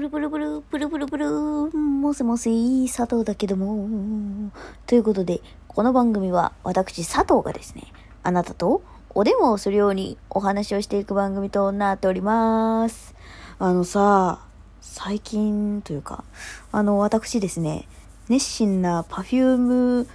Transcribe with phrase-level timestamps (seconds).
[0.00, 1.30] ブルブルブル、ブルブルブル、
[1.78, 2.50] もせもせ、
[2.86, 4.50] 佐藤だけども。
[4.86, 7.82] ということで、この番組は私佐藤がですね、
[8.22, 13.14] あなたとお電話をするようにお話をしていく番組となっております。
[13.58, 14.40] あのさ、
[14.80, 16.24] 最近というか、
[16.72, 17.86] あの、私ですね、
[18.30, 20.06] 熱心な perfume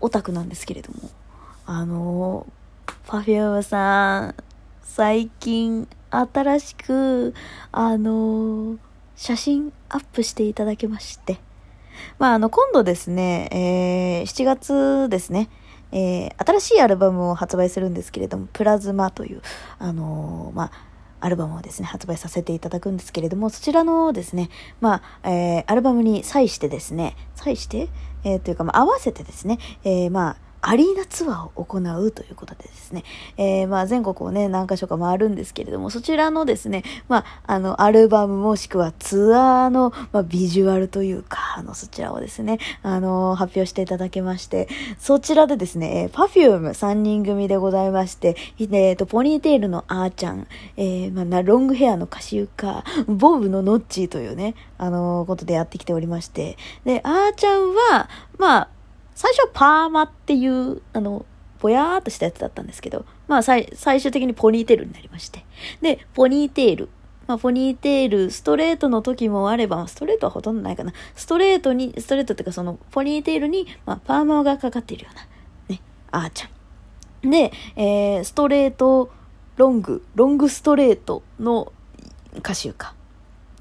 [0.00, 1.10] オタクなんですけれども、
[1.64, 2.44] あの、
[3.06, 4.34] perfume さん、
[4.82, 7.34] 最近新しく、
[7.70, 8.78] あの
[9.18, 11.38] 写真アップしていただけまして。
[12.20, 15.50] まあ、あの、今度ですね、えー、7月ですね、
[15.90, 19.42] えー、新しいアルバムを発売するんですけれども、プラズマという、
[19.80, 20.72] あのー、まあ、
[21.18, 24.50] アルバムをですね、発売させていただくんですけれども、そちらのですね、
[24.80, 27.88] まあ、えー、アルバムに際してですね、際して、
[28.22, 33.04] えー、というか、まあ、合わせてですね、えー、まあ、アリーナツアーを行うということでですね、
[33.36, 44.68] えー、まあ全国をね、何箇所か回るんですけれども、そちらのですね、まあ、あの、アルバムもしくはツアーの、まあ、ビジュアルというか、あの、そちらをですね、あの、発表していただけまして、
[44.98, 50.46] そちらでですね、えー、 Perfume 3人組でございまして、えっ、ー、と、ポニーテールのあ〜ちゃん、
[50.76, 58.68] えー、まあ、ロングヘアのかしゆか、ボブののっちというね、あのことでやってきておりまして、で、あ〜ちゃんは、まあ、
[59.18, 61.26] 最初はパーマっていう、あの、
[61.58, 65.44] ぼやーっとしたやつだったんですけど、まあ最、最終的にポニーテールになりまして。
[65.82, 66.88] で、ポニーテール。
[67.26, 70.92] まあ、ポニーテール、ストレートの時もあれば、ストレートはほとんどないかな。
[71.16, 75.22] ストレートに、ストレートっていうかその、ポニーテールに、まあ、パーマがかかっているような、
[75.68, 77.28] ね、あーちゃん。
[77.28, 79.10] で、えー、ストレート、
[79.56, 81.72] ロング、ロングストレートの
[82.36, 82.94] 歌集か。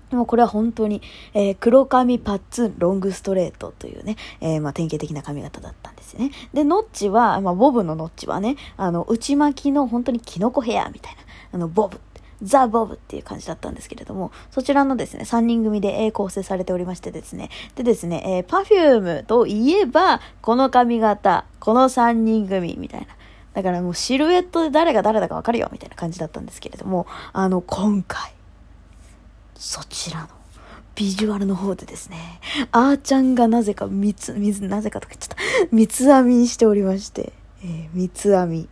[0.09, 1.02] でもこれは本当に、
[1.33, 6.31] えー、黒髪パッツンロングストレートというね、えー、まあ典型的な髪型だったんですね。
[6.53, 11.19] で、のっちは、まあボブののっちはね、あの、内巻きの本当にキノコヘアみたいな、
[11.53, 12.00] あの、ボブ・
[12.44, 23.07] ザ・ボブっていう感じだったんですけれども、そちらのですね、3人組で構成されておりましてですね、でですね、えー、 Perfume といえば、この髪型、この3人組みたいな。
[23.53, 28.37] だからもうシルエットで誰が誰だかわかるよみたいな感じだったんですけれども、あの、今回、
[29.57, 30.28] そちらの
[30.95, 32.40] ビジュアルの方でですね、
[32.72, 35.38] あーちゃんがなぜか三つ、水、なぜかとか言っちゃっ
[35.69, 35.75] た。
[35.75, 38.69] 三つ編みにしておりまして、えー、三つ編み。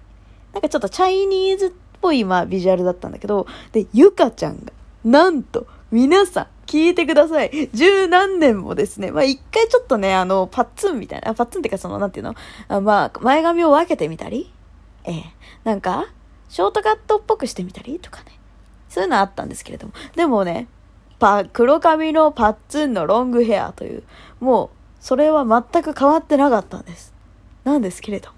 [0.53, 4.71] なんかちょっとチャイニーズっぽい、まあ、ビジュアルだったんだけど、で、ゆかちゃんが、
[5.03, 7.69] なんと、皆さん、聞いてください。
[7.73, 12.33] 十何年もですね、まあ一回ちょっとね、あの、パッツンみたいな、パッツンっていうかその、なんていうの？
[12.69, 14.51] あまあ、前髪を分けてみたり、
[15.03, 15.23] ええ
[15.63, 16.07] なんか、
[16.49, 18.39] ショートカットっぽくしてみたりとかね。
[18.89, 19.93] そういうのあったんですけれども。
[20.15, 20.67] でもね、
[21.25, 24.03] パ、黒髪のパッツンのロングヘアという、
[24.39, 24.69] もう、
[24.99, 27.15] それは全く変わってなかったんです。
[27.63, 28.35] なんですけれども、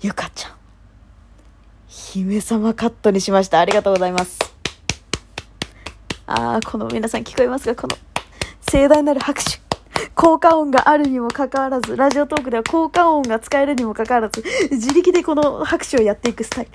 [0.00, 0.52] ゆかちゃん、
[1.88, 3.58] 姫様カットにしました。
[3.58, 4.38] ありがとうございます。
[6.26, 7.74] あー、この皆さん聞こえますか？
[7.74, 7.96] この
[8.60, 9.58] 盛大なる拍手。
[10.14, 16.70] 効果音があるにもかかわらず、ラジオトークでは効果音が使えるにもかかわらず、自力でこの拍手をやっていくスタイル。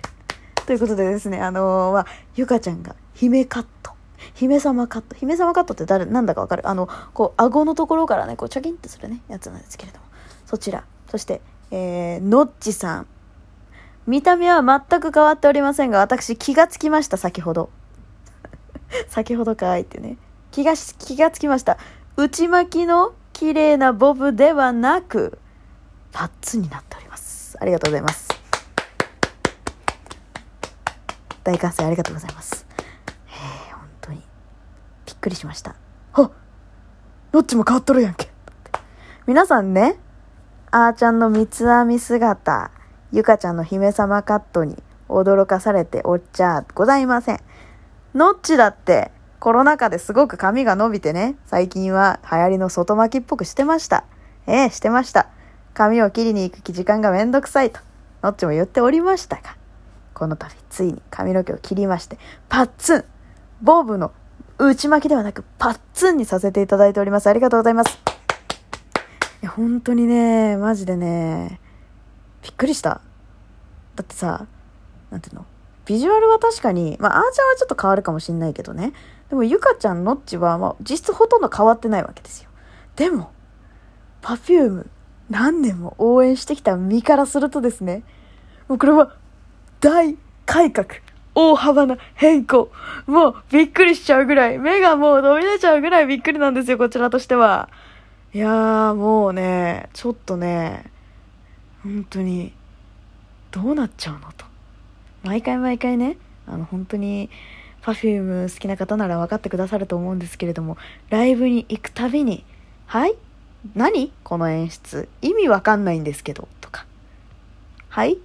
[0.65, 2.05] ということでですね、あのー、まあ、
[2.35, 3.93] ゆかちゃんが姫カット。
[4.33, 5.15] 姫様カット。
[5.15, 6.67] 姫様カットって誰、なんだかわかる？
[6.67, 10.05] あの、こう、顎のところからね、こう、チョキンってするね、やつなんですけれども。
[10.45, 10.83] そちら。
[11.09, 11.41] そして、
[11.71, 13.07] えー、のっちさん。
[14.07, 17.69] 見た目は全く変わっておりませんが、私気がつきました、先ほど。
[19.07, 20.17] 先ほどかいってね。
[20.51, 21.77] 気が気がつきました。
[22.17, 25.37] 内巻きの綺麗なボブではなく、
[26.11, 27.57] パッツになっております。
[27.61, 28.29] ありがとうございます。
[31.43, 32.65] 大歓声ありがとうございます。
[35.19, 35.75] っくりしました。
[36.13, 36.31] あ
[37.31, 38.31] どっちも変わっとるやんけ。
[39.27, 39.99] 皆さんね、
[40.71, 42.71] あーちゃんの三つ編み姿、
[43.11, 47.39] ゆかちゃんの姫様カットに驚かされておっちゃございません。
[48.15, 54.05] のっちだってコロナ禍ですごく髪が伸びてね、最近は流行りの外巻きっぽくしてました。
[54.47, 55.27] ええしてました。
[55.73, 57.81] 髪を切りに行く時間がめんどくさいと、
[58.23, 59.57] のっちも言っておりましたが、
[60.13, 63.05] この度ついに髪の毛を切りまして、パッツン
[63.61, 64.11] ボブの
[64.59, 67.27] 内巻きではなくパッツンにさせていただいております。
[67.27, 67.97] ありがとうございます。
[69.41, 71.61] いや、本当にね、マジでね、
[72.43, 73.01] びっくりした。
[73.95, 74.47] だってさ、
[75.11, 75.45] なんていうの？
[75.85, 78.93] ビジュアルは確かに、まあ、あーちゃんはちょっと変わるかもしんないけどね。
[79.29, 82.49] でも、ゆかちゃん、のっちは、まあ、実質ほとんど変わってないわけですよ。
[82.95, 83.31] でも、
[84.21, 84.89] パフューム、
[85.29, 88.03] 何年も応援してきた身からするとですね、
[88.67, 89.15] もうこれは、
[89.79, 90.87] 大改革。
[91.35, 92.71] 大幅な変更。
[93.07, 97.69] もうびっくりしちゃうぐらい、目がもう飛び出ちゃうぐらいびっくりなんですよ、こちらとしては。
[98.33, 100.85] いやー、もうね、ちょっとね、
[101.83, 102.53] 本当に、
[103.51, 104.45] どうなっちゃうのと。
[105.23, 107.29] 毎回毎回ね、あの、本当に、
[107.81, 110.77] Perfume 好きな方なら分かってくださると思うんですけれども、
[111.09, 112.43] ライブに行くたびに、
[112.85, 113.15] はい？
[113.73, 114.11] 何？
[114.23, 115.07] この演出。
[115.21, 116.47] 意味わかんないんですけど。
[116.59, 116.85] とか。
[117.87, 118.17] はい？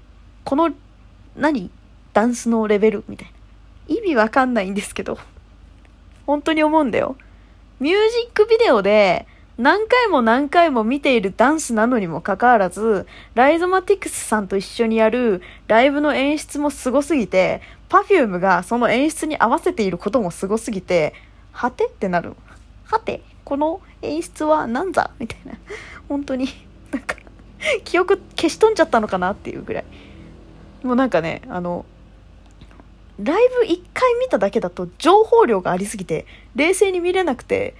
[0.44, 0.70] この、
[1.36, 1.70] 何？
[2.14, 3.34] ダンスのレベルみたいな。
[3.94, 5.18] 意味わかんないんですけど。
[6.26, 7.16] 本当に思うんだよ。
[7.80, 9.26] ミュージックビデオで
[9.56, 21.14] 何回も何回も見ているダンスなのにもかかわらず、ライゾマティクスさんと一緒にやるライブの演出もすごすぎて、Perfume がその演出に合わせていることもすごすぎて、
[21.52, 22.34] はてってなる。
[22.86, 25.52] はてこの演出は何だみたいな。
[26.08, 26.48] 本当に、
[26.90, 27.16] なんか、
[27.84, 29.84] 記憶消し飛んじゃったのかなっていうぐらい。
[30.82, 31.84] もうなんかね、あの、
[33.18, 36.26] ライブ1回見ただけだと情報量がありすぎて、
[36.56, 37.74] 冷静に見れなくて、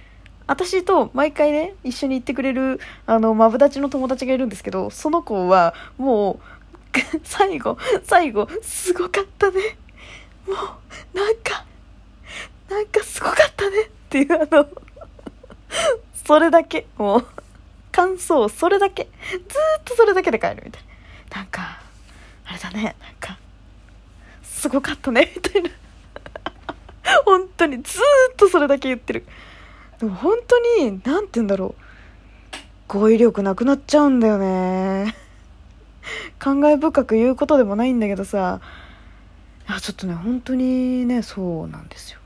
[0.47, 6.39] 私と毎回ね、一緒に行ってくれる、あの、マブダチの友達がいるんですけど、その子は、も
[7.13, 9.77] う、 最後、最後、すごかったね。
[10.47, 11.65] もう、なんか、
[12.69, 14.67] なんかすごかったねっていう、あの、
[16.25, 17.27] それだけ、もう、
[17.91, 19.07] 感想、それだけ。
[19.31, 19.41] ずっ
[19.83, 20.83] とそれだけで帰るみたい
[21.31, 21.37] な。
[21.37, 21.79] なんか、
[22.45, 23.39] あれだね、なんか、
[24.65, 25.69] すごかったね、 みたいな。
[27.23, 27.99] 本当に、ず
[28.33, 29.27] っとそれだけ言ってる。
[29.99, 31.81] でも本当に、なんて言うんだろう。
[32.87, 35.13] 語彙力なくなっちゃうんだよね。
[36.39, 38.59] 感慨深く言うことでもないんだけどさ、
[39.69, 42.19] いや、ちょっとね、本当にね、そうなんですよ。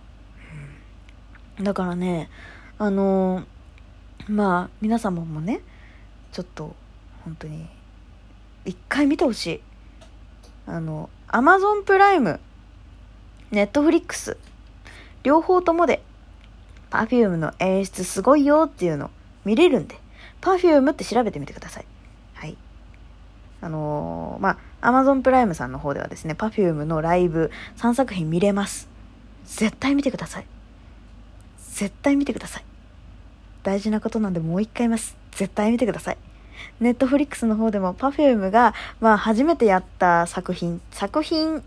[1.58, 2.30] うん、だからね、
[2.78, 3.44] あの
[4.30, 5.60] まあ、皆様もね、
[6.32, 6.74] ちょっと、
[7.26, 7.68] 本当に、
[8.64, 9.62] 一回見てほしい。
[10.70, 12.40] あの、アマゾンプライム、
[13.50, 14.38] ネットフリックス、
[15.24, 16.04] 両方ともで、
[16.92, 19.10] Perfume の演出すごいよっていうの
[19.46, 20.00] 見れるんで、
[20.42, 21.86] Perfume って調べてみてください。
[22.36, 22.56] はい。
[23.62, 28.88] あのー、まあ、Amazon プライムさんの方ではですね、Perfume のライブ3作品見れます。
[29.46, 30.46] 絶対見てください。
[31.58, 32.64] 絶対見てください。
[33.64, 35.18] 大事なことなんでもう一回言います。
[35.32, 36.18] 絶対見てください。
[36.80, 41.64] ネットフリックスの方でも Perfume が、まあ、初めてやった作品、作品、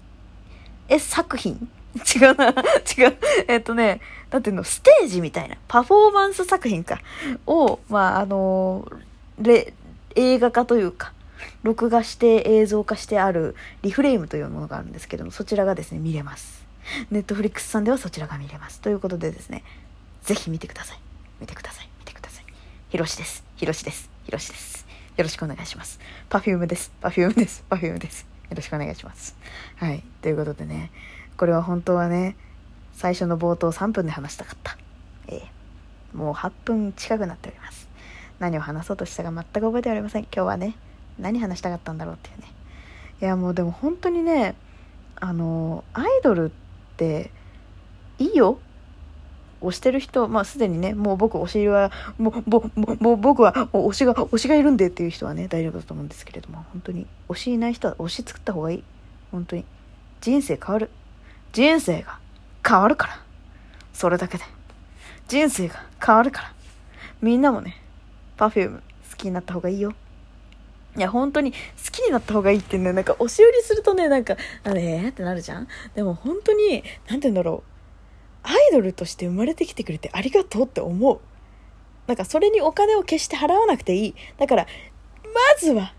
[0.88, 1.68] え、作品？
[2.16, 2.48] 違うな。
[2.96, 3.16] 違う。
[3.48, 4.00] えっとね、
[4.30, 7.00] なんての、ステージみたいな、パフォーマンス作品か、
[7.46, 8.90] を、まあ、あの、
[9.38, 9.74] レ、
[10.14, 11.12] 映画化というか、
[11.62, 16.64] 録画して映像化してあるリフレームというものがあるんですけども、そちらがですね、見れます。
[17.10, 18.80] ネットフリックスさんではそちらが見れます。
[18.80, 19.62] ということでですね、
[20.22, 20.98] ぜひ見てください。
[21.40, 21.88] 見てください。
[21.98, 22.44] 見てください。
[22.90, 23.44] ひろしです。
[23.56, 24.10] ひろしです。
[24.24, 24.81] ひろしです。
[25.16, 26.00] よろしくお願いします。
[26.30, 26.90] Perfume です。
[27.02, 27.64] Perfume です。
[27.68, 28.22] Perfume です。
[28.48, 29.36] よろしくお願いします。
[29.76, 30.02] はい。
[30.22, 30.90] ということでね、
[31.36, 32.34] これは本当はね、
[32.94, 34.78] 最初の冒頭3分で話したかった。
[35.28, 37.88] えー、もう8分近くなっております。
[38.38, 40.22] 何を話そうとしたか全く覚えておりません。
[40.22, 40.76] 今日はね、
[41.18, 42.46] 何話したかったんだろうっていうね。
[43.20, 44.54] いやもうでも本当にね、
[45.16, 47.30] あの、アイドルって
[48.18, 48.58] いいよ
[49.62, 58.84] 推してる人、まあすでにね、もう僕推しは、もう、もう、もう僕はもう推しが、推しがいるんでっていう人はね、大丈夫だと思うんですけれども、本当に推しいない人は推し作った方がいい。
[59.30, 59.64] 本当に。
[60.20, 60.90] 人生変わる。
[61.52, 62.18] 人生が
[62.66, 63.22] 変わるから。
[63.92, 64.44] それだけで。
[65.28, 66.52] 人生が変わるから。
[67.20, 67.80] みんなもね、
[68.36, 68.82] Perfume 好
[69.16, 69.92] きになった方がいいよ。
[70.96, 71.58] いや、本当に好
[71.90, 77.71] きになった方がいいってね、なんか押し売りするとね、なんか、あれ、ってなるじゃんでも本当に、なんて言うんだろう。
[78.42, 81.20] アイドルとして生まれてきてくれてありがとうって思う。
[82.06, 84.14] なんかそれにお金を決して払わなくていい。
[84.38, 84.66] だから、
[85.24, 85.94] まずは、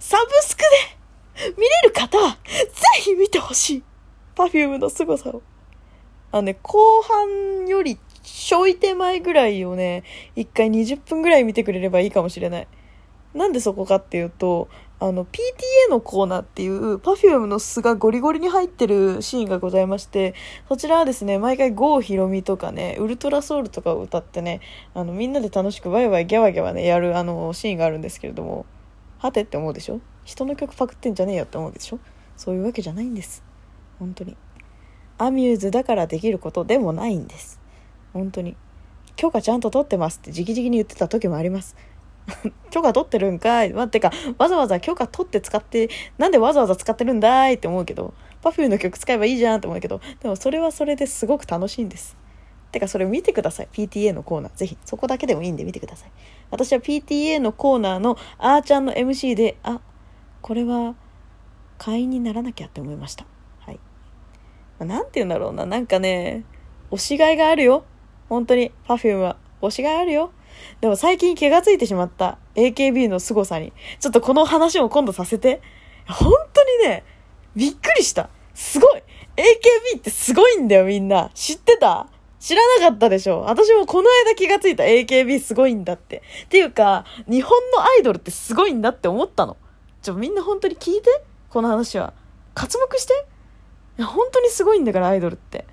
[0.00, 0.62] サブスク
[1.38, 2.56] で見れる方は、ぜ
[3.00, 3.82] ひ見てほしい。
[4.34, 5.42] Perfume の凄さを。
[6.32, 10.02] あのね、後半よりちょい手前ぐらいをね、
[10.34, 12.68] 一回20分ぐらい見てくれればいいかもしれない。
[13.34, 14.68] なんでそこかっていうと、
[15.06, 20.34] あの、PTA のコーナーっていう Perfume の巣がゴリゴリに入ってるシーンがございまして、
[20.66, 24.62] そちらはですね、毎回郷ひろみとかね、ウルトラソウルとかを歌ってね、
[24.94, 28.64] あの、みんなで楽しくワイワイギャワギャワね、やるあの、シーンがあるんですけれども、
[29.18, 30.00] はてって思うでしょ？
[30.24, 31.98] 人の曲パクってんじゃねえよって思うでしょ？
[32.38, 33.44] そういうわけじゃないんです。
[33.98, 34.38] 本当に。
[35.18, 37.60] アミューズだからできることでもないんです。
[38.14, 38.56] 本当に。
[39.16, 41.76] 許可ちゃんと取ってますって直々に言ってた時もあります。
[42.70, 43.72] 許可取ってるんかい。
[43.72, 52.16] まあ、てか、わざわざ許可取って使って、なんでわざわざ使ってるんだいって思うけど、パフューの曲使えばいいじゃんって思うけど、でもそれはそれですごく楽しいんです。
[52.72, 53.68] てか、それ見てください。
[53.72, 54.52] PTA のコーナー。
[54.54, 56.10] ぜひ、そこだけでもいいんで見てください。
[56.50, 59.80] 私は PTA のコーナーのあーちゃんの MC で、あ、
[60.42, 60.94] これは
[61.78, 63.26] 会員にならなきゃって思いました。
[64.78, 65.66] まあ、なんて言うんだろうな。
[65.66, 66.44] なんかね、
[66.90, 67.84] 推しがいがあるよ。
[68.28, 69.36] 本当に、Perfume は。
[69.62, 70.32] 推しがいあるよ。
[70.80, 73.72] でも最近気がついてしまった AKB の凄さに。
[74.00, 75.60] ちょっとこの話も今度させて。
[76.06, 77.04] 本当にね、
[77.56, 78.28] びっくりした。
[78.54, 79.02] すごい
[79.36, 81.30] AKB ってすごいんだよみんな。
[81.34, 82.08] 知ってた？
[82.38, 86.22] 知らなかったでしょ私もこの間気がついた AKB すごいんだって。
[86.44, 89.56] っていうか、日本のアイドルってすごいんだって思ったの。
[90.02, 91.24] ちょ、みんな本当に聞いて？
[91.48, 92.12] この話は。
[92.52, 93.14] 活目して？
[93.98, 95.64] いや、本当にすごいんだから、アイドルって。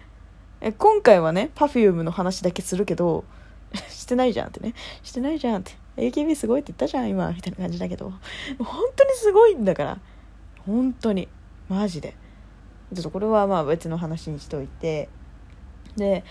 [0.61, 3.25] え、今回はね、Perfume の話だけするけど、
[3.89, 4.73] してないじゃんってね。
[5.03, 5.71] してないじゃんって。
[5.97, 8.11] AKB すごいって言ったじゃん、今、みたいな感じだけど。
[8.59, 9.99] 本当にすごいんだから。
[10.65, 11.27] 本当に。
[11.69, 12.15] マジで。
[12.93, 15.09] ちょっとこれはまあ別の話にしといて。
[15.95, 16.23] で、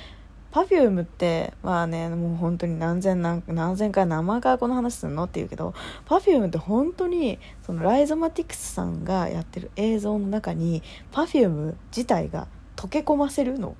[0.53, 5.75] Perfume ってまあねもう本当に何千何何千回何万回この話するのって言うけど
[6.07, 10.83] Perfume って本当にそのライゾマティクスさんがやってる映像の中に
[11.13, 13.77] Perfume 自体が溶け込ませるの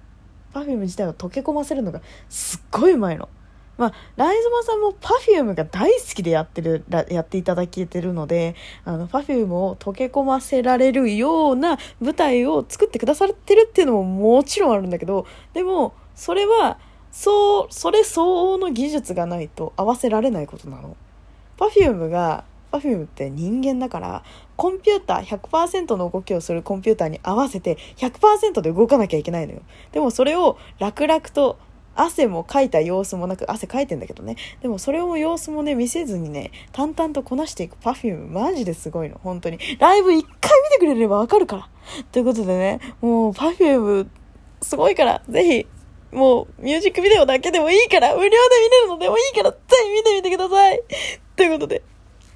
[0.55, 3.29] Perfume 自体を溶け込ませるのがすっごいうまいの。
[3.81, 16.79] まあ、ライゾマさんも Perfume が大好きでやってる、やっていただけてるので、あの、Perfume を溶け込ませられるような舞台を作ってくださってるっていうのももちろんあるんだけど、でも、それは、
[17.11, 20.95] そう、それ相応の技術がないと合わせられないことなの。
[21.57, 24.25] Perfume が、Perfume って人間だから、
[24.57, 29.63] コンピューター100%の動きをするコンピューターに合わせて100%で動かなきゃいけないのよ。
[29.93, 31.57] でもそれを楽々と
[31.95, 34.37] 汗もかいた様子もなく、汗かいてんだけどね。
[34.63, 39.59] でもそれを様子もね、見せずにね、淡々とこなしていく Perfume マジですごいの、本当に。
[39.79, 41.69] ライブ一回見てくれればわかるから。
[42.13, 44.07] ということでね、もう Perfume
[44.63, 45.67] すごいから、ぜひ
[46.13, 50.83] もう、ミュージックビデオだけでもいいから、無料で見れるのでもいいから、ぜひ見てみてください。
[51.37, 51.83] ということで、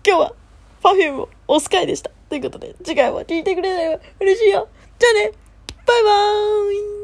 [0.06, 0.34] 今日は、
[0.82, 2.10] Perfume を押す回でした。
[2.28, 4.68] ということで、次回も聴いてくれれば嬉しいよ。
[4.98, 5.32] じゃあね、
[5.86, 7.03] バイバーイ